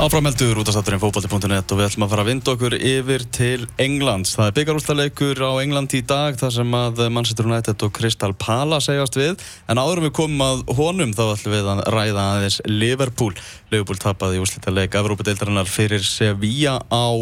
[0.00, 3.66] Áframheldur út af státturinn fókbalti.net og við ætlum að fara að vinda okkur yfir til
[3.84, 4.30] Englands.
[4.32, 8.88] Það er byggarústaleikur á England í dag þar sem að Manchester United og Crystal Palace
[8.88, 9.44] segjast við.
[9.68, 13.36] En áður við komum að honum þá ætlum við að ræða aðeins Liverpool.
[13.68, 17.12] Liverpool tapaði í úslita leik Evrópadeildarinnar fyrir Sevilla á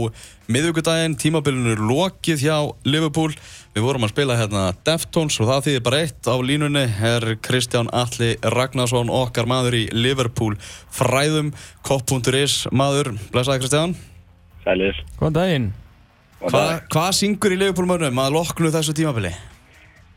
[0.49, 1.17] miðvíkudaginn.
[1.21, 2.57] Tímabilinu lokið hjá
[2.89, 3.35] Liverpool.
[3.75, 7.91] Við vorum að spila hérna Deftones og það þýðir bara eitt á línunni er Kristján
[7.93, 10.57] Alli Ragnarsson okkar maður í Liverpool
[10.95, 11.53] fræðum
[11.87, 13.95] kopp.is maður, blæsaði Kristján.
[14.65, 15.05] Sælir.
[15.21, 15.69] Góðan daginn.
[16.43, 19.35] Hvað hva syngur í Liverpool mörnum að loknu þessu tímabili?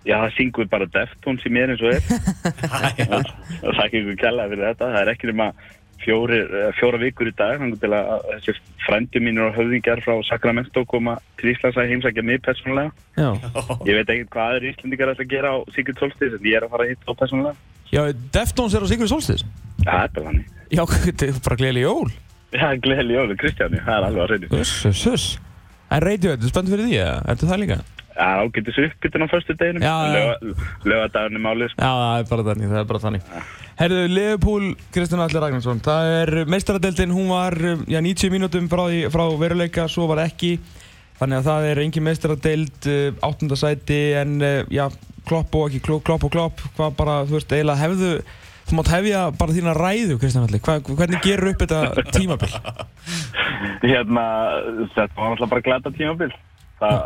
[0.02, 2.02] Já, það syngur bara Deftones í mér eins og er.
[2.72, 4.88] Það er ekki einhver kjallaði fyrir þetta.
[4.88, 5.48] Það er ekki nema
[6.04, 6.40] fjóri,
[6.78, 8.56] fjóra vikur í dag til að þessi
[8.86, 12.92] frændi mínir og höfðingar frá Sacramento koma til Íslands að heimsækja mig persónulega.
[13.18, 13.30] Já,
[13.88, 16.66] ég veit ekkert hvað aður Íslandingar ætla að gera á Sigurd Solstis en ég er
[16.66, 17.56] að fara að hitta á persónulega.
[17.92, 18.02] Já
[18.34, 19.46] Deftones er á Sigurði Solstis
[19.82, 20.52] Já, það er þannig.
[20.72, 22.12] Já, þetta er bara gleðileg jól.
[22.52, 25.32] Já, gleðileg jólu, Kristjáni, það er alveg að reyna uss, uss
[25.92, 27.00] En Radiohead, er spennt fyrir því?
[27.32, 27.78] Ertu það líka?
[28.12, 29.84] Já, ágættis uppbytun á förstu deginum
[30.84, 31.80] lögadagurinn málið sko.
[31.80, 33.30] Já, það er bara þannig, það er bara þannig.
[33.82, 37.56] Herðu, Liverpool, Kristján Alli Ragnarsson Það er meistaradeldin, hún var
[37.90, 40.58] já, 90 mínútum frá, frá veruleika Svo var ekki.
[41.22, 42.92] Þannig að það er engin meistaradeld
[43.26, 44.86] Áttunda sæti En eh, já,
[45.30, 48.14] klopp og ekki klopp, klopp og klopp Hvað bara, þú veist, eiginlega hefðu
[48.70, 52.54] Þú mátt hefja bara þína ræðu, Kristján Alli Hva, Hvernig gerur upp þetta tímabil?
[53.92, 54.26] hérna,
[54.94, 56.34] þetta var náttúrulega bara glata tímabil
[56.82, 57.00] það,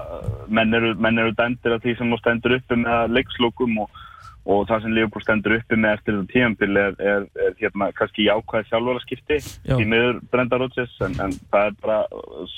[0.57, 4.03] menn, eru, menn eru dæmdir af því sem stendur uppi með leikslokum og,
[4.45, 8.27] og það sem Liverpool stendur uppi með eftir þetta tímabil er, er, er hérna kannski
[8.29, 9.75] jákvæð sjálfvaraskipti Já.
[9.75, 11.99] í miður Brenda Rodgers en, en það er bara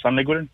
[0.01, 0.49] sannleikurinn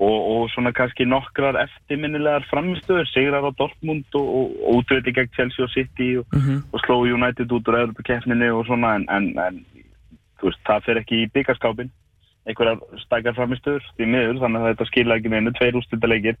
[0.00, 5.66] og, og svona kannski nokkrar eftirminnilegar framistöður, sigrar á Dortmund og, og, útvöldi gegn Chelsea
[5.66, 6.62] og City og, Mhm.
[6.72, 9.58] og sló United út úr Evropakeppninu og svona en, en, en
[10.40, 11.90] veist, það fer ekki í byggaskápin
[12.48, 16.40] einhverjar stakar framistöður því miður, þannig að þetta skilja ekki neinu tveir úrstöldarleikir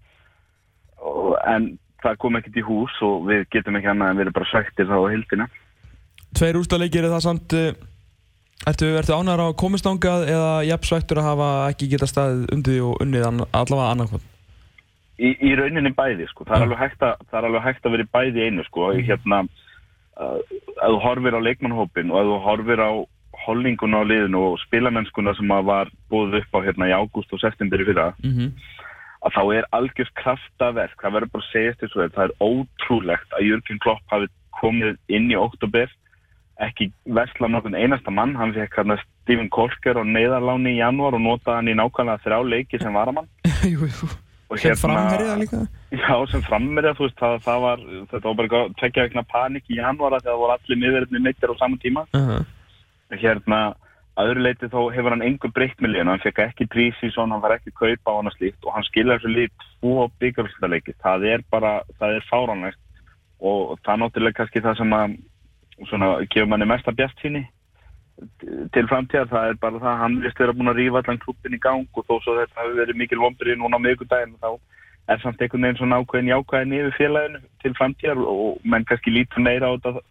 [1.50, 1.68] en
[2.00, 4.88] það kom ekkert í hús og við getum ekki annað en við erum bara svektir
[4.88, 5.48] þá á hildina
[6.38, 7.70] Tveir úrstaleikir er það samt uh,
[8.68, 12.74] Ertu, ertu ánægður á að komast ángað eða jafnsvægtur að hafa ekki geta staðið undir
[12.74, 13.24] því og unnið
[13.56, 14.26] allavega annarkvæm?
[15.20, 16.46] í, í rauninni bæði sko.
[16.48, 18.90] það, er alveg hægt að, er alveg hægt að vera bæði einu sko.
[18.96, 19.42] Í hérna
[20.20, 20.42] að
[20.80, 22.90] þú horfir á leikmannhópin og að þú horfir á
[23.46, 27.42] holdinguna á liðinu og spilamennskuna sem að var búið upp á hérna í ágúst og
[27.42, 28.50] september í fyrra Mm -hmm.
[29.24, 33.30] að þá er algjörst kraftaverk það verður bara að segja þessu vel það er ótrúlegt
[33.36, 34.26] að Jörgen Klopp hafi
[34.60, 35.88] komið inn í oktober
[36.60, 41.22] ekki vesla nokkurn einasta mann hann fekk hérna Stephen Kolker á neyðarláni í janúar og
[41.24, 43.28] notaði hann í nákvæmlega þrjá leiki sem varamann
[43.72, 44.08] jú, jú.
[44.50, 45.66] og Sem framherja líka?
[45.90, 49.78] Já, sem frammerja, þú veist, það, það var, þetta var bara tvekja vegna panik í
[49.78, 52.02] janúar þegar það voru allir miðverðinni meittir á saman tíma.
[52.14, 52.42] Uh -huh.
[53.10, 53.60] Hérna,
[54.18, 57.42] að öðru leiti þá hefur hann engu breytt með liðinu, hann fekk ekki prísísson, hann
[57.42, 60.96] var ekki kaupa á hann og slíkt og hann skilja þessu lið tvo byggarústaleiki.
[61.02, 62.80] Það er bara, það er fáránlegt
[63.40, 65.16] og það er náttúrulega kannski það sem að,
[65.88, 67.46] svona, gefur manni mesta bjart síni
[68.74, 71.56] til framtíðar, það er bara það að hann vist vera búin að rífa allan klubin
[71.56, 74.50] í gang og þó svo þetta hefur verið mikil vombrið núna á miðgudaginn þá
[75.10, 79.44] er samt einhvern veginn svona ákveðin jákvæðin yfir félaginu til framtíðar og menn kannski lítur
[79.46, 80.04] meira á þetta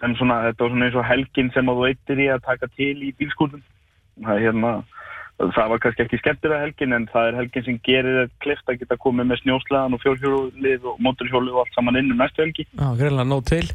[0.00, 2.70] sem svona, þetta var svona eins og helgin sem að þú eittir í að taka
[2.74, 3.62] til í bílskúlum
[4.22, 4.72] það er hérna
[5.38, 8.78] það var kannski ekki skemmtilega helgin en það er helgin sem gerir þetta klift að
[8.82, 12.64] geta komið með snjóslaðan og fjórhjólið og móturhjólið og allt saman inn um næstu helgi.
[12.70, 13.66] Já, greinlega nóg til.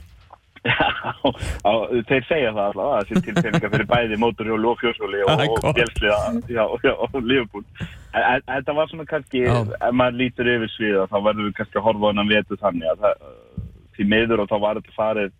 [0.67, 0.87] Já,
[1.63, 1.71] á,
[2.07, 5.29] þeir segja það alltaf að það sé til peninga fyrir bæði móturhjóli og fjóshjóli og,
[5.39, 5.61] er og
[8.19, 9.55] en þetta var svona kannski Já.
[9.63, 12.87] ef maður lítur yfir sviða þá verður við kannski að horfa á hennan vetu þannig
[12.91, 13.15] að það,
[13.95, 15.31] því miður og þá var þetta farið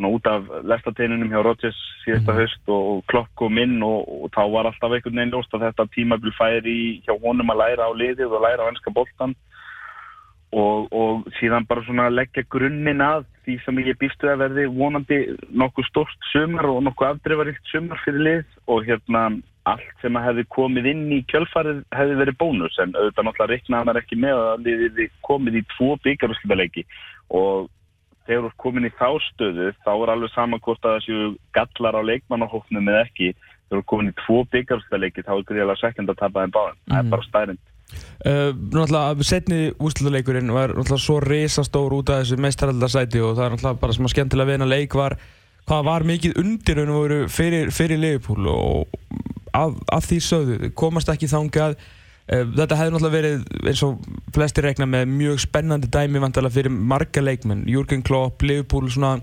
[0.00, 4.30] svona út af lestateinunum hjá Rodgers síðasta haust og, og klokk og minn og, og
[4.32, 7.92] þá var alltaf einhvern veginn ljóst að þetta tímabil færi hjá honum að læra á
[7.92, 9.34] liðið og læra á ennska boltan
[10.52, 15.20] og, og síðan bara svona leggja grunninn að því sem ég býstu að verði vonandi
[15.52, 19.28] nokkuð stort sumar og nokkuð afdreifaríkt sumar fyrir lið og hérna
[19.68, 22.78] allt sem að hefði komið inn í kjölfarið hefði verið bónus.
[22.80, 26.86] En auðvitað náttúrulega reiknaði maður ekki með að liðið komið í tvo byggarúslitaleiki
[27.36, 27.68] og
[28.30, 31.18] þegar þú ert komin í þá stöðu þá er alveg saman hvort að þessu
[31.58, 33.32] gallar á leikmannahóknum eða ekki.
[33.34, 36.78] Þegar þú ert komin í tvo byggarúslitaleiki þá er gríðilega svekkend að tapa þeim báðum.
[36.86, 37.06] Það Mhm.
[37.06, 37.60] er bara stærinn
[38.22, 43.54] Uh, náttúrulega, setni úrslutaleikurinn var náttúrulega svo risastór út af þessu meistaraldarsæti og það er
[43.56, 45.16] náttúrulega bara sem að skemmtilega hennar leik var
[45.66, 48.86] hvað var mikið undir og veru fyrir, fyrir Liverpool og
[49.52, 51.74] af, af því sögðu, komast ekki þangað
[52.30, 54.04] þetta hefði náttúrulega verið eins og
[54.34, 59.18] flestir rekna með mjög spennandi dæmi vantilega fyrir marga leikmenn Jürgen Klopp, Liverpool svona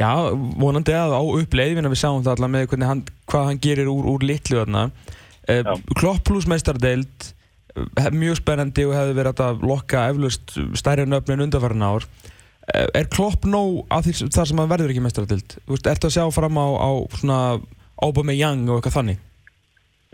[0.00, 4.06] Já, vonandi að á uppleið, við sáum það allar með hann, hvað hann gerir úr,
[4.14, 4.86] úr litlu þarna.
[5.44, 7.26] Uh, Klopp pluss meistardeild,
[7.76, 12.08] uh, mjög spennandi og hefði verið að lokka eflust stærri nöfnin undanfæran ár.
[12.70, 15.56] Er Klopp nóg af því þar sem hann verður ekki meistardeild?
[15.68, 17.38] Ertu að sjá fram á, á svona
[18.00, 19.24] Aubameyang og eitthvað þannig?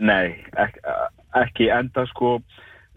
[0.03, 0.76] Nei, ek,
[1.45, 2.37] ekki enda sko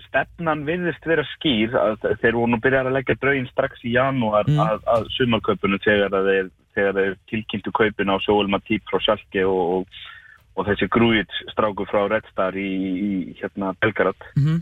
[0.07, 1.75] stefnan virðist vera skýr
[2.23, 4.63] þeir voru nú byrjað að leggja draugin strax í janúar mm.
[4.65, 10.03] að, að sumarkaupunum þegar þeir, þeir tilkynntu kaupin á Sjóel Matip frá Sjálki og, og,
[10.57, 12.69] og þessi grúið stráku frá Red Star í,
[13.01, 14.61] í hérna Belgrad mm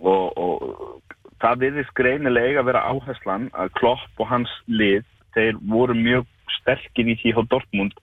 [0.00, 1.02] og, og
[1.40, 5.04] það virðist greinilega að vera áherslan að Klopp og hans lið
[5.36, 6.28] þeir voru mjög
[6.60, 7.96] sterkir í því á Dortmund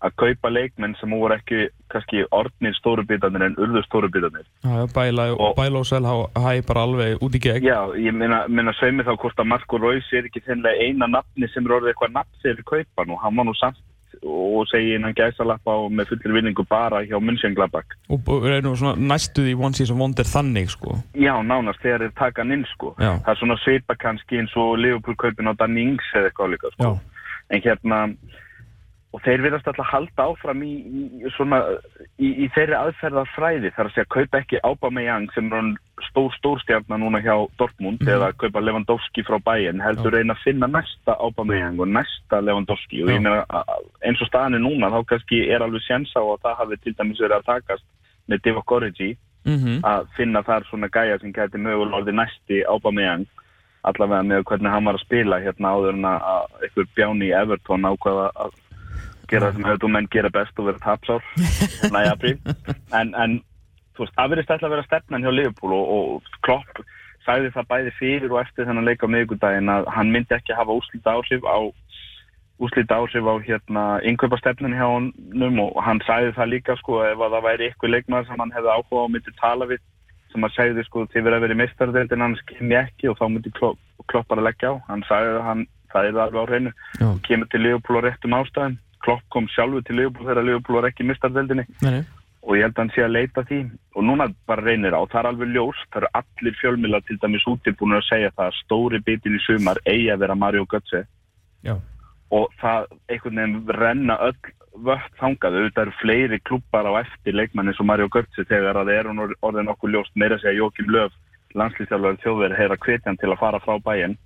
[0.00, 4.46] að kaupa leikmenn sem voru ekki kannski orðnir stórubitarnir en urður stórubitarnir.
[4.64, 6.14] Já, bæla og, bæla og selha
[6.46, 7.66] hæg bara alveg út í gegn.
[7.66, 11.50] Já, ég minna, minna sveimi þá hvort að Marko Reus er ekki þennlega eina nafni
[11.52, 13.86] sem er orðið eitthvað nafn þegar kaupan og hann var nú samt
[14.20, 17.94] og segi innan gæsalappa og með fullir vinningu bara hjá München-Glabak.
[18.12, 20.98] Og reynum svona næstuði One Season Wonder þannig sko?
[21.16, 22.92] Já, nánast þegar þeir taka hann inn sko.
[23.00, 23.14] Já.
[23.24, 26.72] Það er svona sveipa kannski eins og Liverpool kaupin á Danny Ings eða eitthvað líka
[26.74, 26.92] sko.
[27.50, 28.02] En hérna
[29.10, 31.58] og þeir verðast alltaf halda áfram í, í, svona,
[32.22, 35.72] í, í þeirri aðferðarfræði þar að segja kaupa ekki Aubameyang sem er
[36.06, 40.68] stór stórstjarnar núna hjá Dortmund mm eða kaupa Lewandowski frá bæinn heldur reyna að finna
[40.70, 43.02] næsta Aubameyang og næsta Lewandowski.
[43.02, 43.42] Og ég meina
[44.06, 47.20] eins og staðan er núna þá kannski er alveg á að það hafi til dæmis
[47.20, 47.86] verið að takast
[48.30, 49.10] með Divock Origi
[49.44, 49.76] mm -hmm.
[49.82, 53.26] að finna þar svona gæja sem gæti mögulega orði næsti Aubameyang
[53.82, 58.30] allavega með hvernig hann var að spila hérna áður en að einhver bjáni Everton ákvaða
[58.34, 58.50] að
[59.30, 61.28] gera það sem höfðum menn gera best og vera tapsár.
[61.90, 62.36] Í apríl.
[62.96, 63.36] En, en
[63.94, 66.82] þú veist, það verðist alltaf að vera stefnan hjá Liverpool og, og Klopp
[67.26, 70.76] sagði það bæði fyrir og eftir þennan leik á miðugundagin að hann myndi ekki hafa
[70.76, 71.58] úslita áhrif á
[72.60, 77.36] úslita áhrif á hérna innkaupastefnun hjá hann og hann sagði það líka sko ef að
[77.36, 79.84] það væri ykkur leikmar sem hann hefði áhuga og myndi tala við
[80.32, 83.24] sem hann segði sko þið verið að vera í mistarðildin hann skimmi ekki og þá
[83.28, 83.80] myndi Klopp,
[84.10, 84.74] Klopp bara leggja á.
[84.88, 86.72] Hann sagði að hann, það er alveg á hreinu.
[87.26, 91.06] Kemur til Liverpool á réttum ástæðum Klopp kom sjálfu til Liverpool þegar Liverpool var ekki
[91.08, 91.66] mistarveldinni
[92.40, 93.60] og ég held að hann sé að leita því.
[93.96, 97.46] Og núna bara reynir á, það er alveg ljós það eru allir fjölmila til dæmis
[97.50, 101.04] útilbúinur að segja það að stóri bitin í sumar eigi að vera Mario Götze.
[101.60, 101.76] Já.
[102.30, 104.38] og það einhvern veginn renna öll
[104.86, 108.98] vött þangaðu, þetta eru fleiri klubbar á eftir leikmanni sem Mario Götze þegar að það
[109.00, 111.12] er orðin okkur ljóst meira að segja Jókim Löf,
[111.58, 114.16] landslýstjálfur þjóðveri heyra kvetjan til að fara frá bæinn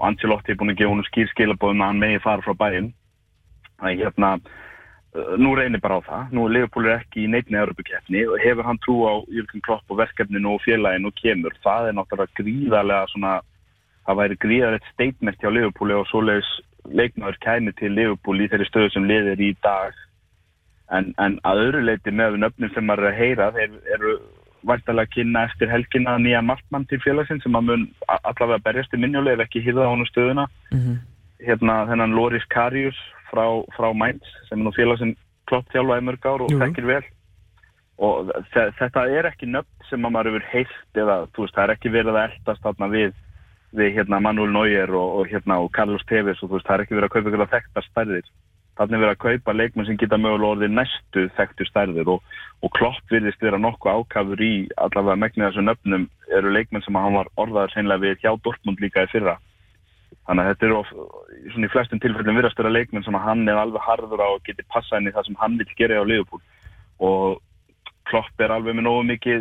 [0.00, 2.90] og Ancelotti er búin að gefa hún skýr skilabóðum að hann megi fara frá bæinn
[3.80, 4.30] Þannig hérna,
[5.14, 6.34] uh, nú reynir bara á það.
[6.36, 10.00] Nú er Leopold ekki í neitni Európa-keppni og hefur hann trú á Jörgur Klopp og
[10.02, 11.58] verkefninu og félaginu og kemur.
[11.64, 13.34] Það er náttúrulega gríðarlega svona,
[14.06, 16.54] það væri gríðarlegt statement hjá Leopold og svoleiðis
[16.84, 19.94] leiknáður kæmi til Leopold í þeirri stöðu sem liðir í dag.
[20.92, 24.16] En, en að öðru leiti með nöfnum sem maður er að heyra, þeir eru
[24.68, 29.00] væntalega að kynna eftir helgina nýja markmann til félagsinn sem að mun allavega berjast í
[29.00, 30.46] minnuleg ef ekki hýða á hann stöðuna.
[31.44, 31.84] Hérna
[33.30, 33.44] frá,
[33.76, 35.14] frá Mainz sem er nú félag sem
[35.48, 37.02] klopp þjálfaði mörg ár og þekkir vel.
[38.04, 42.16] Og þetta er ekki nöfn sem maður hefur heilt eða veist, það er ekki verið
[42.16, 43.12] að eldast þarna við,
[43.78, 46.98] við hérna, Manuel Neuer og, og, hérna, og Carlos Tevez og veist, það er ekki
[46.98, 48.32] verið að kaupa eitthvað þekktar stærðir.
[48.74, 52.32] Þannig verið að kaupa leikmenn sem geta mögulega orðið næstu þekktu stærðir og,
[52.66, 57.14] og klopp virðist vera nokkuð ákafur í allavega megnið þessu nöfnum eru leikmenn sem hann
[57.14, 59.36] var orðaður senlega við hjá Dortmund líka í fyrra
[60.24, 60.92] Þannig að þetta eru of,
[61.52, 64.64] svona í flestum tilfellum virðastöra leikmenn sem að hann er alveg harður á að geti
[64.72, 66.42] passa inn í það sem hann vil gera á Liverpool.
[67.04, 67.42] Og
[68.08, 69.40] Klopp er alveg með nógu mikið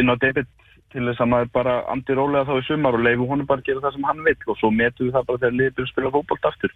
[0.00, 0.48] inn á debit
[0.94, 3.68] til þess að maður bara andi rólega þá í sumar og leifu honum bara að
[3.68, 6.48] gera það sem hann vil og svo metu við það bara þegar Liverpool spila fókbólt
[6.50, 6.72] aftur.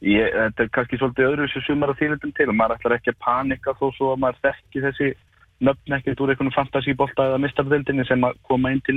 [0.00, 2.48] Ég, þetta er kannski svolítið öðru þessu sumar að þýrleitum til.
[2.48, 5.08] Og maður ætlar ekki að panika þó svo að maður þekki þessi
[5.60, 8.96] nöfn ekkert úr einhvern fantasíbólta eða mistarveldinni sem að koma inn til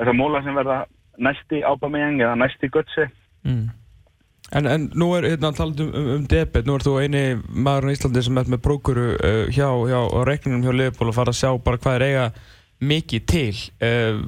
[0.00, 0.80] þessar móla sem verða
[1.20, 3.06] næsti ábameyang eða næsti götsi
[3.44, 3.68] mm.
[4.50, 7.92] En, en nú er hérna talað um, um, debet, nú er þú eini maður í
[7.94, 11.52] Íslandi sem er með brókuru uh, hjá, hjá reikningum hjá Liverpool og fara að sjá
[11.62, 12.24] bara hvað er eiga
[12.90, 13.60] mikið til.
[13.78, 14.18] Uh,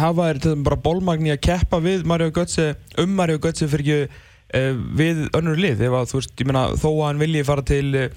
[0.00, 4.18] hafa þér til bara bólmagni að keppa við Mario Götze, um Mario Götze fyrir ekki
[4.58, 7.66] uh, við önnur lið, ef að þú veist, ég meina þó að hann vilji fara
[7.70, 8.08] til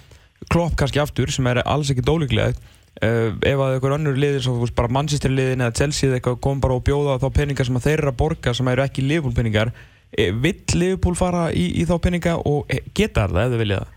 [0.50, 2.56] Klopp kannski aftur sem er alls ekki dólíklega
[3.04, 6.62] Uh, ef að einhver annur liðir, svo bara Manchester liðin eða Chelsea eða eitthvað kom
[6.64, 9.72] bara og bjóða þá peningar sem þeir eru að borga sem eru ekki Liverpool peningar
[10.16, 13.92] e, vill Liverpool fara í, í þá peninga og geta það ef þau vilja það?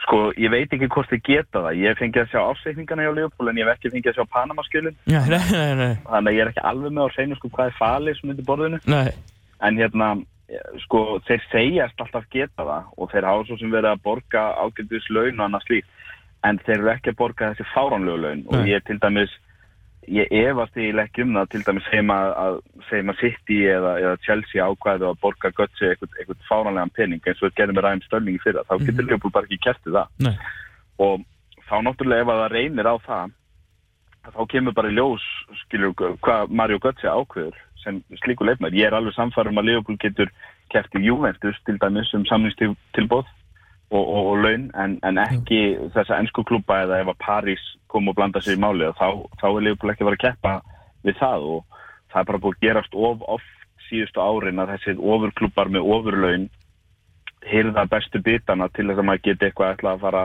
[0.00, 1.78] Sko, ég veit ekki hvort þið geta það.
[1.80, 5.00] Ég fengi að sjá afsækningarna hjá Liverpool en ég hef ekki fengið að sjá Panama-skjölun
[5.06, 8.48] þannig að ég er ekki alveg með á hreinu sko hvað er falið sem myndir
[8.48, 8.80] borðinu.
[8.90, 9.12] Nei.
[9.64, 10.10] En hérna
[10.84, 15.08] sko, þeir segjast alltaf geta það og þeir hafa svo sem verið að borga ágændis
[15.12, 15.99] laun og annað slíkt
[16.44, 18.70] en þeir eru ekki að borga þessi fáránlegu laun og Nei.
[18.72, 19.32] ég til dæmis
[20.10, 24.14] ég efast í ekki um það til dæmis segjum að, segjum að City eða, eða
[24.24, 28.06] Chelsea ákvæðu að borga Götze eitthvað, eitthvað fáránlegan pening eins og við gerum með ræðum
[28.06, 29.10] stölningi fyrir það, þá getur Mhm.
[29.10, 30.36] Leopold bara ekki kertið það Nei.
[30.98, 31.20] og
[31.68, 33.36] þá náttúrulega ef að það reynir á það
[34.30, 35.26] þá kemur bara í ljós
[35.64, 38.76] skilur hvað Mario Götze ákveður sem slíku leikmæður.
[38.76, 40.28] Ég er alveg samfærum að Leopold getur
[40.70, 43.26] kert í Juventus til dæmis um samningstilbóð
[43.90, 45.60] og, og, og laun en, en ekki
[45.94, 49.08] þessa ennsku klúpa eða ef að París kom og blanda sér í máli þá,
[49.40, 50.54] þá er Leopold ekki að fara að keppa
[51.06, 51.80] við það og
[52.12, 56.46] það er bara búið að gerast of oft síðustu árin að þessir ofurklúpar með ofurlaun
[57.50, 60.22] hyrða bestu bitana til þess að maður geti eitthvað ætla að fara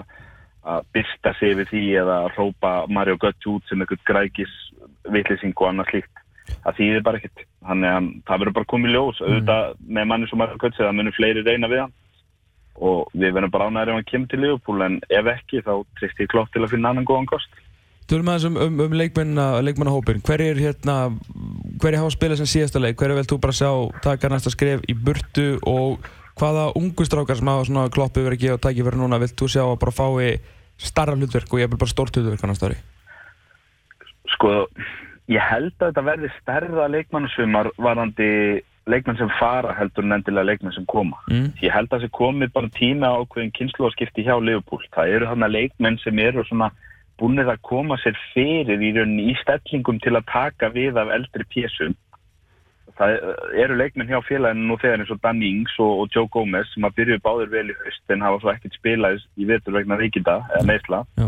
[0.66, 4.56] að byrsta sig við því eða að rópa Mario Götze út sem eitthvað grækis
[5.14, 6.24] vitlýsing og annað slíkt.
[6.66, 7.44] Það þýðir bara ekkert.
[7.66, 9.22] Þannig að það verður bara komið ljós.
[9.22, 11.94] Auðvitað með manni sem Mario Götze það munir fleiri reyna við hann
[12.76, 16.20] og við verðum bara ánæður ef hann kemur til Liverpool en ef ekki þá trist
[16.20, 17.62] ég klopp til að finna annan góðan kost
[18.06, 20.20] Tölum aðeins um, um, um leikmanna, leikmannahópin.
[20.22, 21.08] Hver er hérna,
[21.82, 23.00] hver er hafa spilað sem síðasta leik?
[23.00, 23.72] Hver er vel þú bara sjá
[24.06, 26.06] taka næsta skref í burtu og
[26.38, 29.64] hvaða ungu strákar sem hafa svona kloppi verið að gefa tækifæri núna vilt þú sjá
[29.64, 30.36] að bara fái
[30.78, 32.78] starra hlutverk og ég vil bara stórt hlutverk annars ári?
[34.36, 34.54] sko,
[35.32, 38.30] ég held að þetta verði stærra leikmannasumar varandi
[38.88, 41.52] leikmann sem fara heldur en endilega leikmann sem koma Mm.
[41.62, 45.52] ég held að það sé komið bara tíma ákveðin kynsluarskipti hjá Liverpool það eru þarna
[45.52, 46.72] leikmenn sem eru svona
[47.20, 51.46] búinir að koma sér fyrir í rauninni í stellingum til að taka við af eldri
[51.54, 51.96] pésum
[52.96, 53.18] það
[53.64, 56.86] eru leikmenn hjá félaginu nú þegar eins og Danny Ings og, og Joe Gomez sem
[56.88, 60.38] að byrjuði báður vel í haust en hafa svo ekkert spilað í vetur vegna ríkinda
[60.54, 61.28] eða meðsla Já.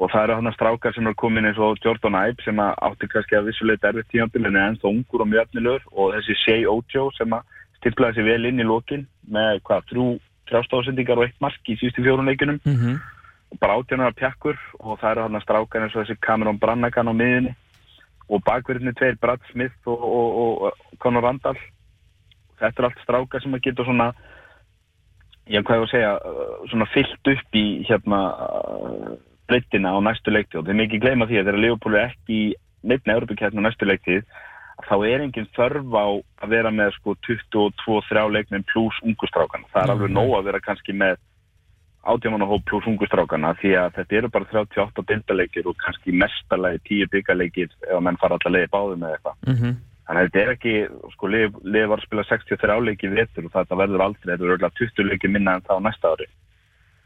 [0.00, 3.36] Og það eru hann strákar sem er komin eins og Jordan Ibe sem átti kannski
[3.36, 5.82] að vissuleit erfið tímabilinu en ennþá ungur og mjög efnilegur.
[5.92, 10.06] Og þessi Shea Ojo sem að stiplaði sér vel inn í lokin með hvað, þrjú
[10.50, 12.96] þrjástóðsendingar og eitt mark í síðustu fjórun leikunum Mm -hmm.
[13.52, 17.14] og bara átjánar pjakkur og það eru hann strákar eins og þessi Cameron Brannagan á
[17.14, 17.54] miðunni
[18.28, 21.58] og bakverðinni tveir Brad Smith og, og, og, Conor Randall.
[22.60, 24.12] Þetta er allt strákar sem að geta svona
[25.46, 26.12] ég hvað ég að segja
[26.70, 28.20] svona fyllt upp í hérna
[29.50, 32.54] breyttina á næstu leiktíð og þeir mikið gleyma því að þegar Leopold er ekki í
[32.90, 34.22] neittna Európa-kjarni á næstu leiktíð
[34.86, 36.06] þá er engin þörf á
[36.40, 39.68] að vera með sko 22-3 leikminn pluss ungustrákana.
[39.74, 39.94] Það er Mhm.
[39.96, 41.18] alveg nóg að vera kannski með
[42.06, 47.68] átjámanahóp pluss ungustrákana því að þetta eru bara 38 bindaleikir og kannski mestalagi 10 byggaleikir
[47.68, 49.36] ef að menn fara alltaf leiði báðum eða eitthvað.
[49.46, 49.74] Mm -hmm.
[50.08, 50.74] Þannig að þetta er ekki,
[51.12, 54.54] sko, liði var að spila 63 leiki í vetur og þetta verður aldrei, þetta verður
[54.56, 56.26] örugglega 20 leiki minna en þá næsta ári.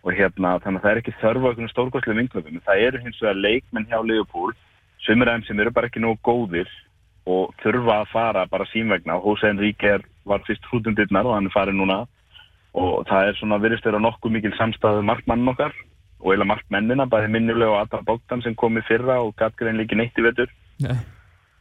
[0.04, 2.58] Og hérna, þannig að það er ekki þörf á einhvern stórkostlega vinklöfum.
[2.66, 4.52] Það eru hins vegar leikmenn hjá Liverpool,
[5.04, 6.68] sumir af þeim sem eru bara ekki nógu góðir
[7.24, 9.16] og þurfa að fara bara sínvegna.
[9.24, 12.02] Jose Enrique er, var fyrst hrútundirnar og hann er farið núna
[12.74, 15.72] og það er svona virðist vera nokkuð mikil samstæðu markmann okkar
[16.24, 19.98] og eila markmennina, bæði minnulega og Adam Bogdan sem kom í fyrra og Gatgrein líki
[19.98, 21.04] neitt í vetur Yeah.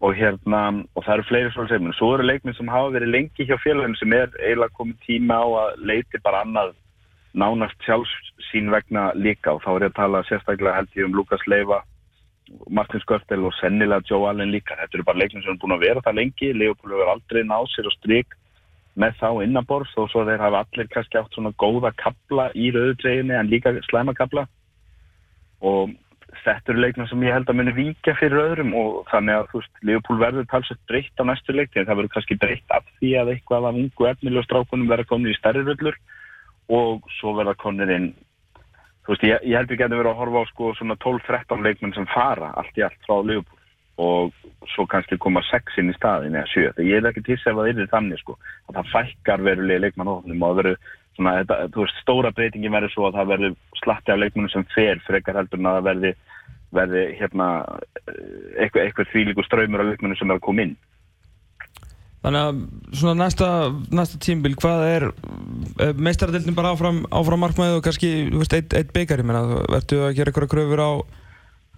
[0.01, 3.45] og hérna, og það eru fleiri svona segjum, svo eru leikminn sem hafa verið lengi
[3.45, 6.71] hjá félaginu sem er eiginlega komið tíma á að leiti bara annað
[7.33, 8.13] nánast sjálfs
[8.51, 9.55] sín vegna líka.
[9.55, 11.81] Og þá er ég að tala sérstaklega held ég um Lukas Leiva
[12.69, 15.85] Martin Skörtel og sennilega Joe Allen líka, þetta eru bara leikminn sem er búin að
[15.87, 18.37] vera það lengi, Leopold hefur aldrei náð sér og strik
[18.99, 23.35] með þá innanborðs og svo þeir hafa allir kannski átt svona góða kapla í rauðutreginni
[23.37, 24.45] en líka slæma kapla.
[25.65, 25.95] Og
[26.43, 28.75] þetta eru leikmenn sem ég held að muni víkja fyrir öðrum.
[28.77, 32.13] Og þannig að þú veist, Leopold verður talsett breytt á næstu leikti en það verður
[32.17, 35.97] kannski breytt af því að eitthvað af ungu efnilega strákunum verður komin í stærri röllur
[36.71, 38.13] og svo verða konir inn.
[39.03, 41.95] Þú veist, ég, ég held við getum verið að horfa á sko svona 12-13 leikmenn
[41.97, 43.59] sem fara allt í allt frá Leopold
[44.01, 44.31] og
[44.73, 47.67] svo kannski koma 6 inn í staðin eða 7, þegar ég er ekki til að
[47.67, 48.37] er þannig sko,
[48.69, 50.79] að það fækkar verulega leikmann hófnum og það verður
[51.13, 54.65] svona, þetta, þú veist, stóra breytingi verður svo að það verður slatti af leikmennum sem
[54.73, 56.13] fer frekar heldur en að það verði
[56.73, 57.47] verði hérna
[58.57, 60.73] eitthvað, eitthvað þvílíku ströymur af leikmennum sem er að koma inn
[62.23, 62.59] Þannig að
[62.95, 63.47] svona næsta,
[63.91, 65.05] næsta tímbil, hvað er
[65.99, 68.11] meistaradeildin bara áfram, áfram markmaðið og kannski,
[68.55, 70.91] eitt, eitt byggar, ég menna, verður að gera eitthvað kröfur á,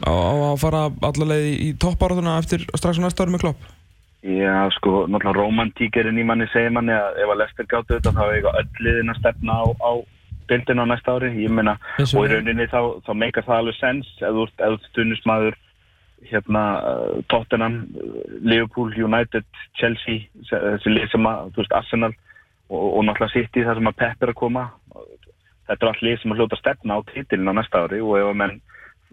[0.05, 3.65] á, á að fara allavega í, toppárðuna eftir strax á næsta ári með klopp?
[4.25, 8.23] Já, sko, náttúrulega romantíkerinn í manni segir manni að ef að Lester gáttu þetta þá
[8.25, 9.91] er eitthvað öll liðin að stefna á, á
[10.49, 11.53] bildin á næsta ári, ég
[11.97, 15.57] Vissu og í rauninni þá, þá meikar það alveg sens ef þú ert- stundismæður
[16.23, 16.63] hérna
[17.29, 17.87] Tottenham,
[18.41, 19.43] Liverpool, United,
[19.79, 22.13] Chelsea se- þessi lið sem að, þú veist, Arsenal
[22.69, 24.63] og, og náttúrulega City þar sem að Pep er að koma
[25.65, 28.27] þetta er allt lið sem að hljóta stefna á titilin á næsta ári og ef
[28.31, 28.55] að menn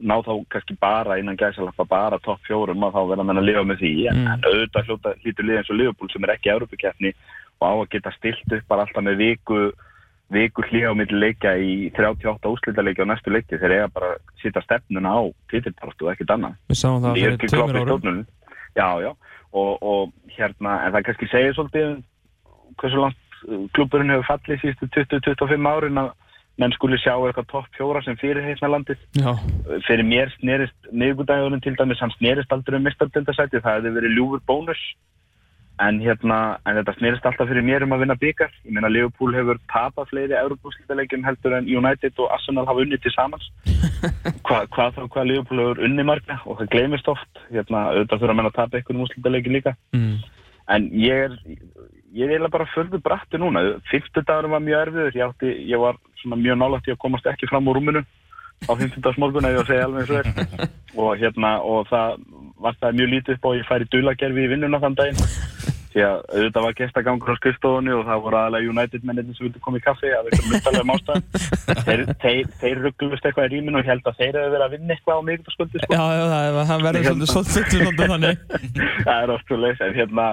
[0.02, 3.62] ná þá kannski bara innan gæsalappa bara topp fjórum að þá verða menn að lifa
[3.68, 4.26] með því Mm.
[4.32, 7.12] en auðvitað hljóta, hlýtur lið eins og Liverpool sem er ekki Európa-keppni
[7.60, 9.60] og á að geta stilt upp bara alltaf með viku
[10.32, 13.58] viku hlýja á milli leikja í 38 úslítaleiki á næstu leiki.
[13.60, 15.20] Þeir eiga bara að sýta stefnuna á
[15.52, 16.56] titilbarástu og ekkert annað.
[16.72, 18.24] Við sáum það fyrir í árum.
[18.72, 19.10] já, já,
[19.52, 22.02] og, og hérna en það kannski segir svolítið um
[22.80, 26.12] hversu langt uh, klubburinn hefur fallið síðustu 20-25 árin að
[26.60, 29.00] menn skuli sjá eitthvað topp fjóra sem fyrir heitna landið.
[29.16, 29.32] Já,
[29.88, 34.44] fyrir mér snerist miðgudagurinn til dæmis, hann snerist aldrei um mistardildasæti, það hefði verið ljúfur
[34.48, 34.82] bónus
[35.80, 36.38] en hérna
[36.68, 40.10] en þetta snerist alltaf fyrir mér um að vinna byggar ég meina Liverpool hefur tapað
[40.10, 43.48] fleiri Európa-úrslitaleikjum heldur en United og Arsenal hafa unnið til samans.
[44.46, 47.42] Hva, hvað þá hvað Liverpool hefur unnið marga og það gleymist oft.
[47.50, 49.76] Hérna auðvitað þurfa menn að tapa einhvern úrslitaleikin líka.
[49.96, 50.14] Mm.
[50.72, 51.32] en ég er
[52.12, 53.62] ég er eiginlega bara földu bratti núna.
[53.90, 55.16] Fymtudagurum var mjög erfiður.
[55.16, 58.04] Ég, átti, ég var svona mjög nálægt í að komast ekki fram úr rúminu
[58.68, 60.68] á fymtudagsmorgun ef ég á að segja alveg eins og er.
[61.02, 62.18] Og hérna og það
[62.62, 65.22] var það mjög lítið upp og ég færi dulagerfi í vinnuna þann daginn
[65.92, 69.62] því að auðvitað var gestagangur á skrifstofunni og það voru aðalega United mennir sem vildi
[69.64, 71.26] koma í kaffi af einhverjum myndalega ástæðum.
[71.86, 74.96] Þeir, þeir, þeir rugglust eitthvað í rýminu og held að þeir hefur verið að vinna
[74.96, 75.96] eitthvað á miðgutaskvöldi sko.
[75.96, 78.42] Já, já, það er- verður svolítið svolítið þannig.
[79.06, 80.26] Það er oft svo leys en hérna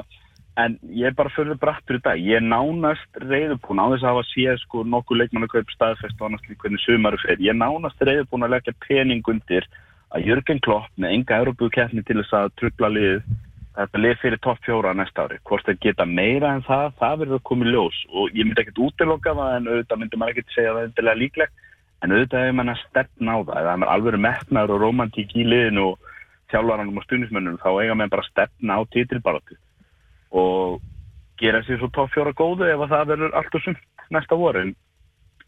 [0.59, 2.19] en ég er bara fyrir brattur í dag.
[2.19, 6.49] Ég er nánast reyðubúin á þess að hafa séð sko nokkuð leikmannakaup staðfest og annars
[6.49, 7.39] hvernig sumaru fer.
[7.39, 9.67] Ég er nánast reyðubúin að leggja pening undir
[10.15, 13.21] að Jörgen Klopp með enga Európu-keppni til þess að trubla lið
[13.77, 15.39] þetta lið fyrir topp fjóra næsta ári.
[15.47, 18.03] Hvort þeir geta meira en það, það verður í ljós.
[18.09, 20.89] Og ég myndi ekkert útiloka það en auðvitað myndi maður ekkert segja að það er
[20.89, 21.65] endilega líklegt.
[21.99, 23.57] En auðvitað hefur mann að stefna á það.
[23.59, 26.09] Eða það er alveg metnaður og romantík í liðinu og
[26.49, 29.57] þjálfaranum og stundismönnum þá eiga menn bara að stefna á titilbaratu
[30.39, 30.79] og
[31.41, 34.63] gera sér svo topp fjóra góðu ef að það verður allt og sumt næsta voru
[34.65, 34.73] en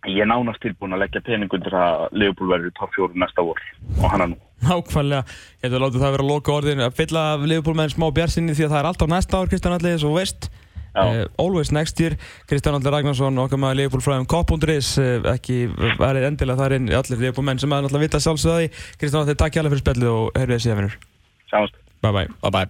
[0.10, 3.62] ég er nánast tilbúin að leggja pening undir að Leopold verður topp fjóru næsta vor.
[4.02, 5.22] Og hann er nú Nákvæmlega,
[5.62, 8.58] ég hefði látið það vera að loka orðin að fylla Liverpool með en smá bjarsinni
[8.58, 10.50] því að það er alltaf næsta ár Kristján Alli eins og þú veist.
[10.92, 12.18] Uh, Always next year,
[12.52, 15.62] Kristján Alli Ragnarsson okkar maður Liverpool fræðum Kopp.is uh, ekki
[16.02, 19.56] verið endilega þar inn allir Liverpool menn sem að náttúrulega vita sjálfsögði Kristján Alli, takk
[19.56, 21.00] hjá alveg fyrir spjallið og herfið síðan vinnur
[21.48, 22.68] Sjáumst Bye bye Bye bye.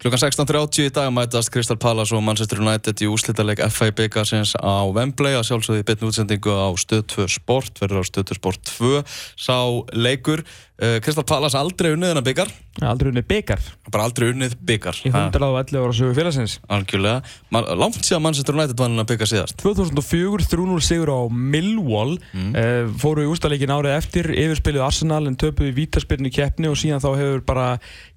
[0.00, 4.88] Klukkan 16.30 í dag mætast Crystal Palace og Manchester United í úslítaleg FA byggarsins á
[4.88, 9.02] Wembley að sjálfsögði bytni útsendingu á Stöð 2 Sport, verður á Stöð 2 Sport 2
[9.36, 9.58] sá
[9.92, 10.40] leikur.
[10.80, 13.58] Uh, Crystal Palace aldrei unnið hennar byggar, Aldrei unni byggar
[13.90, 15.00] bara aldrei unnið byggar.
[15.02, 17.24] í 111 ára sögu félagsins Algjörlega.
[17.50, 19.56] Langt síðan Manchester United vann hennar byggar síðast.
[19.58, 22.94] 2004 3-0 sigur á Millwall mm.
[23.02, 27.10] fóru í ústaleikin árið eftir yfirspilið Arsenal en töpuðu í vítaspilinu keppni og síðan þá
[27.18, 27.66] hefur bara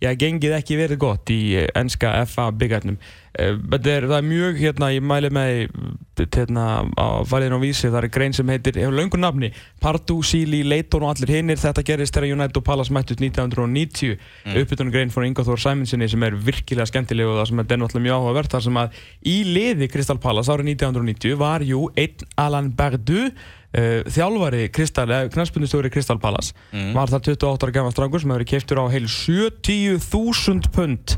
[0.03, 3.01] já, gengið ekki verið gott í eh, enska FA byggarnum
[3.33, 5.51] þetta er, er mjög hérna, ég mæli með
[6.21, 9.49] hérna, á fariðin á vísi, það er grein sem heitir hefur löngu nafni,
[9.81, 14.59] Partu, Síli, Leiton og allir hinnir, þetta gerist þegar United og Palace mættust 1990 mm.
[14.61, 18.05] uppbytunum grein frá Inga Þór Sæminsinni sem er virkilega skemmtileg og það sem er náttúrulega
[18.05, 19.01] mjög áhugavert þar sem að
[19.33, 23.31] í liði Crystal Palace árið 1990 var jú einn Alan Berdu
[23.73, 26.53] Uh, þjálfari Kristal, eða knarspunnistjóri Kristal Palace
[26.93, 31.15] var það 28 ára gammal strangur sem hefur verið keiftur á heil 70.000 pund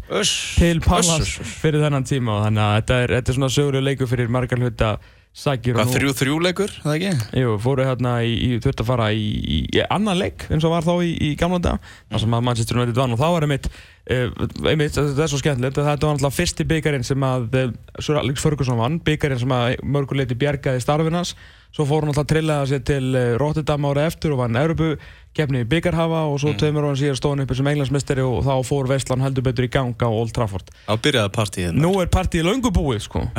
[0.55, 1.33] til öss.
[1.59, 4.61] fyrir þennan tíma og þannig að þetta er, þetta er svona sögulega leikur fyrir margar
[4.63, 4.93] hluta
[5.35, 7.41] sækir Hvað, þrjú þrjú leikur, það ekki?
[7.41, 10.71] Jú, fóru hérna í, í þurft að fara í, í, í annan leik eins og
[10.71, 13.47] var þá í, í gamla dag þar sem að Manchester United vann og þá var
[13.49, 13.73] einmitt, uh,
[14.05, 15.79] einmitt þetta er svo skemmtilegt.
[15.81, 18.99] Að þetta var náttúrulega fyrsti byggarinn sem að uh, Sir Alex Ferguson vann.
[19.05, 21.33] Byggarinn sem að mörguleiti bjargaði starfinas
[21.75, 24.93] svo fór hann alltaf að trillaða sér til uh, Rotterdam ára eftir og vann Európu
[25.35, 28.87] keppni í byggarhafa og svo tveimur ára síðan stóðan upp sem englandsmestari og þá fór
[28.87, 30.71] Vestland heldur betur í gang á Old Trafford.
[30.85, 31.75] Þá byrjaði partíið.
[31.83, 33.25] Nú er partíið löngu búið sko.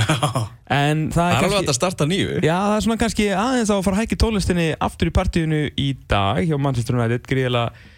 [0.66, 2.30] En það Það er alveg að starta nýju.
[2.42, 5.60] Já, það er svona kannski aðeins á að fara að hækki tónlistinni aftur í partíinu
[5.78, 7.94] í dag hjá Manchester United, gríðilega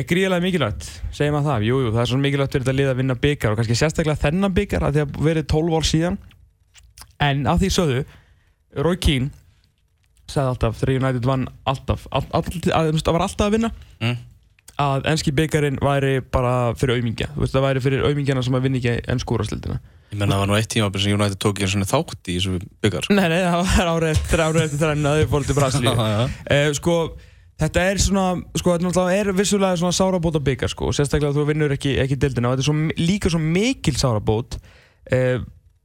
[0.00, 1.64] Já, gríðilega mikilvægt, segjum að það.
[1.68, 4.22] Jú, jú, það er svona mikilvægt fyrir þetta lið að vinna byggar og kannski sérstaklega
[4.22, 6.16] þennan byggar að því að verið 12 ár síðan.
[7.20, 8.00] En að því sögðu
[8.86, 9.28] Roy Keane
[10.30, 14.16] sagði alltaf, þegar United vann alltaf all, all, að, það var alltaf að vinna Mm.
[14.80, 18.62] að enski byggarinn væri bara fyrir aumingja, þú veist það væri fyrir aumingjana sem að
[18.64, 19.76] vinna ekki ennsku úrastildina
[20.10, 22.38] Ég menna það var nú eitt tíma sem United tók í einu svona þátt í
[22.38, 23.04] þessu byggar.
[23.12, 24.64] Nei, nei, það var árið eftir árið
[27.60, 31.46] Eh, þetta er svona, sko, þetta er vissulega svona sárabót að byggja, sko, sérstaklega þú
[31.52, 34.56] vinnur ekki, ekki dildina og þetta er svo, líka svo mikil sárabót,
[35.10, 35.38] eh,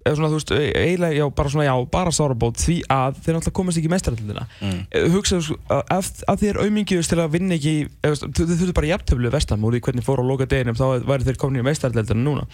[0.06, 3.58] eða svona, þú veist, eiginlega, já, bara svona, já, bara sárabót því að þeir náttúrulega
[3.60, 4.48] komast ekki í mestaratildina.
[4.62, 4.82] Mm.
[4.92, 9.32] Eh, hugsaðu, sko, að, að- er auðmingiðust til að vinna ekki, þú þurftu bara jafntöflu
[9.32, 12.48] vestam úr því hvernig fóru á loka deginum, þá væri þeir komin í mestaratildina núna.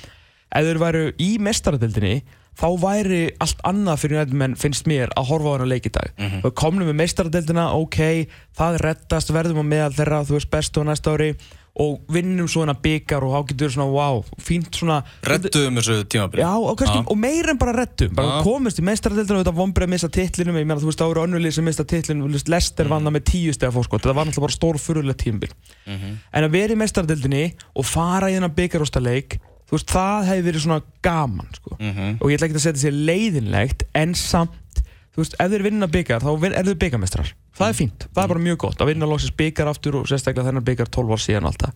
[0.51, 2.23] Ef þeir væru í mestaratildinni,
[2.60, 5.94] þá væri allt annað fyrir United menn finnst mér að horfa á hana leik í
[5.96, 6.12] dag.
[6.18, 6.42] Mhm.
[6.44, 10.90] við komnum við meistaradeildina, ok það reddast, verðum á meðal þeirra þú veist bestu á
[10.92, 11.36] næsta ári
[11.80, 16.44] og vinnum svona byggar og þá getur við svona wow, fínt svona Rettuðum þessu tímabili.
[16.44, 19.88] Já, og, kannski, og meira en bara rettum bara komist í meistaradeildina og þetta vombrið
[19.88, 22.52] að missa titlinum ég meina þú veist, það voru önnulið sem missa titlinum þú veist,
[22.52, 25.52] Lester vann það með tíu stega fórskot það var náttúrulega bara stór fyrirlega tímabil.
[25.88, 26.18] Mhm.
[26.34, 29.40] en að vera í meistaradeildinni og fara í þennan byggaróstaleik
[29.71, 31.77] þú veist, það hefði verið svona gaman sko.
[31.79, 32.17] Mhm.
[32.19, 34.81] og ég ætla ekki að setja sér leiðinlegt en samt,
[35.15, 38.23] þú veist, ef þeir vinna byggar þá vin- eru þeir byggamestrar það er fínt, það
[38.23, 41.23] er bara mjög gott að vinna loksins byggar aftur og sérstaklega þennan byggar 12 ár
[41.23, 41.73] síðan og allt það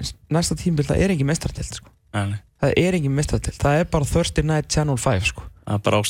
[0.00, 1.90] en næsta tímabil það er engin meistaradeild sko.
[2.60, 5.42] Það er engin meistaradeild, það er bara Thursday Night Channel 5 sko.
[5.66, 6.00] Það er bara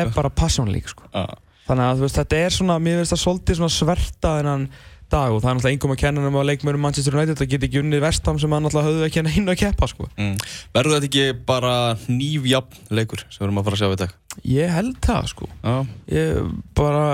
[0.00, 0.14] er sko.
[0.16, 1.02] bara Passion League sko.
[1.12, 1.26] Já.
[1.66, 4.68] þannig að veist, þetta er svona, mér finnst það svolítið svona sverta þennan
[5.12, 7.66] dag og það er náttúrulega engum að kenna um að leikmörum Manchester United það get
[7.68, 10.08] ekki unnið vestam sem að náttúrulega höfðu ekki inn að keppa sko.
[10.16, 10.34] mm.
[10.76, 11.74] Verður þetta ekki bara
[12.08, 14.16] nýfjafn leikur sem við erum að fara að sjá í dag?
[14.52, 15.76] ég held það sko Já,
[16.12, 16.42] ég
[16.76, 17.04] bara,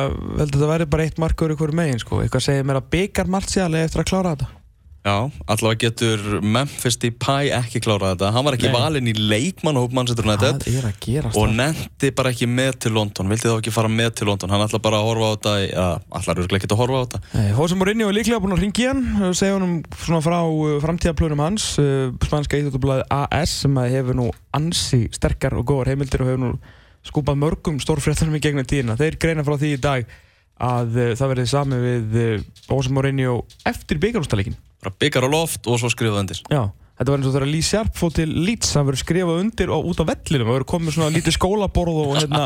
[0.41, 3.31] held að það verði bara eitt markur ykkur megin sko, eitthvað segir mér að byggar
[3.31, 4.62] Martial eftir að klára þetta
[5.03, 8.29] Já, allavega getur Memphis Depay ekki klárað þetta.
[8.37, 8.77] Hann var ekki Nei.
[8.77, 10.61] valinn í leikmannhóp að
[11.03, 13.33] gera og nefndi bara ekki með til London.
[13.33, 14.55] Vildi þá ekki fara með til London.
[14.55, 15.89] Hann ætla bara að horfa á þetta ja,
[16.21, 17.23] allar eru ekki að horfa á þetta.
[17.59, 21.43] Hósa Mourinho er líklega búinn að ringja hann og segja honum svona frá uh, framtíðaplönum
[21.49, 26.45] hans uh, spanska íþjóttublaði AS sem hefur nú ansi sterkar og góðar heimildir og hefur
[26.47, 26.57] nú
[27.03, 28.95] skúpað mörgum stórfréttanum í gegnum tíðina.
[29.01, 30.21] Þeir greina frá því í dag
[30.63, 34.57] að uh, það verði sami við uh, Hósa Mourinho eftir byggarústaleikin.
[35.03, 36.63] byggar á loft og svo skrifað undir Já,
[36.99, 39.91] þetta var eins og þegar Lee Sharp fótt til Leeds, hann verður skrifað undir og
[39.91, 42.45] út á vellinum, það verður komið svona lítið skólaborð og, hérna,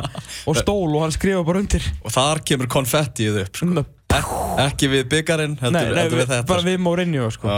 [0.48, 1.90] og stól og hann skrifað bara undir.
[2.02, 3.87] og þar kemur konfettið upp sko.
[4.16, 4.29] Ek,
[4.62, 7.50] ekki við byggarinn heldur, Nei, nei, heldur við þetta bara við Mourinho sko.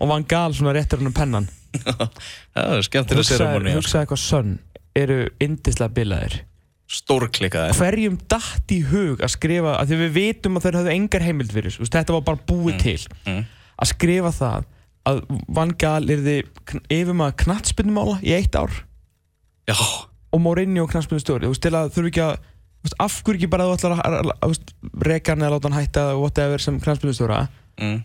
[0.00, 1.46] Og Van Gaal svona réttir hann um pennan
[2.56, 4.54] það er skemmtilega hugsaði séramóni hugsa eitthvað sönn
[4.96, 6.38] eru indislega bilaðir
[6.86, 11.24] stórklikkaði hverjum datt í hug að skrifa að því við vitum að þeir höfðu engar
[11.26, 13.40] heimild fyrir þessu, þetta var bara búið til mm.
[13.82, 14.68] að skrifa það
[15.06, 15.22] að
[15.56, 16.36] Van Gaal yrði
[16.94, 18.74] yfir maður knattspinnumála í eitt ár
[19.66, 22.36] já, og Mourinho knattspinnustjóri, þú veist, til að þurfi ekki að
[23.02, 25.70] af hverju ekki bara að þú ætlar að, að, að, að reka hann eða láta
[25.70, 27.40] hann hætta whatever sem knattspinnustjóra
[27.82, 27.96] mm.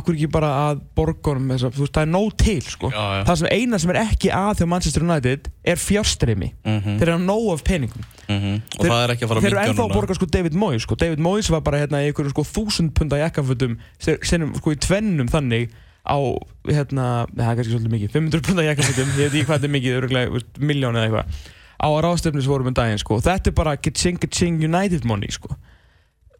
[0.00, 2.88] Hverju ekki bara að borgunum þess að, þú veist, það er nóg til sko.
[2.94, 3.22] Já, já.
[3.28, 7.18] það sem eina sem er ekki að þjó Manchester United er fjárstreymi Mm þeir eru
[7.26, 8.56] nóg af peningum -hmm.
[8.78, 10.54] og Þeir- það er ekki að fara að þeir eru ennþá að borga sko David
[10.54, 10.94] Moyes sko.
[10.94, 13.78] David Moyes var bara hérna í einhverju sko þúsund punda jakkafutum
[14.22, 15.68] sinnum sko í tvennum þannig
[16.02, 16.18] á
[16.66, 19.76] hérna, það er kannski svolítið mikið 500 punda jakkafutum, ég veit ekki hvað þetta er
[19.76, 21.26] mikið öruglega miljón eða eitthvað
[21.82, 25.54] á ráðstöfnis vorum um daginn sko, þetta er bara ka-ching ka-ching United money sko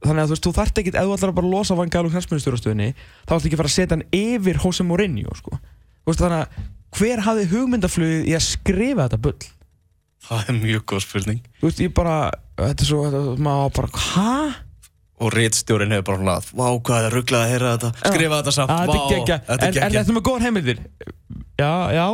[0.02, 2.04] þannig að þú veist, þú þarft ekki, ef þú ætlar að bara losa Van Gaal
[2.08, 2.88] og knæsmennstjórastöðinni,
[3.26, 5.58] þá ætlar ekki að fara að setja hann yfir Jose Mourinho sko.
[6.02, 9.38] Þú veist, þannig að hver hafði hugmyndaflugið í að skrifa þetta bull?
[10.22, 11.40] Það er mjög góð spurning.
[11.60, 12.16] Þú veist, ég bara,
[12.58, 14.71] þetta er svo, þetta, maður bara, hæ?
[15.22, 17.90] Og réttstjórin hefur bara hlað vá hvað það er rugglað að heyra þetta?
[18.12, 20.80] Skrifa þetta samt, Að vá, Þetta er geggja, en, er þetta með góðar heimildir?
[21.62, 22.06] Já, já,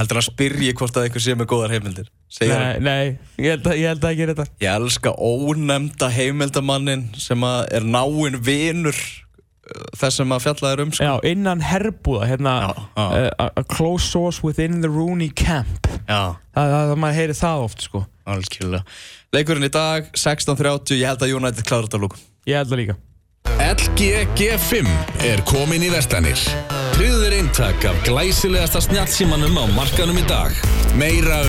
[0.00, 2.08] heldur að spyrji hvort að einhver sé með góðar heimildir.
[2.36, 3.04] Segja nei, nei,
[3.40, 4.46] ég held að, ég held að ekki þetta.
[4.64, 10.82] Ég elska ónefnda heimildamannin sem að er náinn vinur uh, þess sem að fjalla er
[10.84, 11.06] um sko.
[11.06, 13.06] Já, innan herbúða, hérna, Já, já.
[13.06, 15.86] uh, a, a close source within the Rooney camp.
[16.08, 18.04] Já, Það, það, það maður heyri það oft, sko.
[18.26, 18.84] algjörlega.
[19.36, 22.94] Leikurinn í dag, 16.30, ég held að United kláður þetta lúkum Ég held það líka.
[23.66, 24.90] LGG5
[25.26, 26.38] er komin í vestanir.
[26.94, 30.54] Tryggður eintak af glæsilegasta snjálfsímanum á markanum í dag.
[30.94, 31.40] Meira